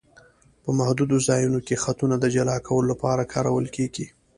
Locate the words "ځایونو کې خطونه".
1.27-2.15